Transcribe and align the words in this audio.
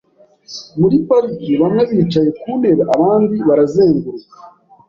Muri 0.79 0.95
parike, 1.07 1.53
bamwe 1.61 1.81
bicaye 1.99 2.29
ku 2.39 2.49
ntebe, 2.59 2.83
abandi 2.95 3.35
barazenguruka. 3.47 4.35